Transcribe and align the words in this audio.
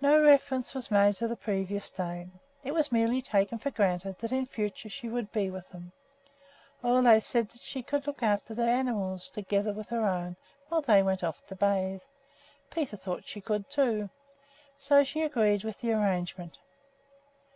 No 0.00 0.22
reference 0.22 0.74
was 0.76 0.92
made 0.92 1.16
to 1.16 1.26
the 1.26 1.34
previous 1.34 1.90
day; 1.90 2.28
it 2.62 2.70
was 2.72 2.92
merely 2.92 3.20
taken 3.20 3.58
for 3.58 3.72
granted 3.72 4.16
that 4.20 4.30
in 4.30 4.46
future 4.46 4.88
she 4.88 5.08
would 5.08 5.32
be 5.32 5.50
with 5.50 5.68
them. 5.70 5.90
Ole 6.84 7.20
said 7.20 7.48
that 7.48 7.60
she 7.60 7.82
could 7.82 8.06
look 8.06 8.22
after 8.22 8.54
their 8.54 8.68
animals, 8.72 9.28
together 9.28 9.72
with 9.72 9.88
her 9.88 10.06
own, 10.06 10.36
while 10.68 10.82
they 10.82 11.02
went 11.02 11.24
off 11.24 11.44
to 11.48 11.56
bathe. 11.56 12.02
Peter 12.70 12.96
thought 12.96 13.26
she 13.26 13.40
could, 13.40 13.68
too. 13.68 14.08
So 14.78 15.02
she 15.02 15.22
agreed 15.24 15.62
to 15.62 15.72
the 15.72 15.90
arrangement. 15.94 16.58